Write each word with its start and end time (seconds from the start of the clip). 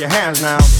your 0.00 0.08
hands 0.08 0.40
now. 0.40 0.79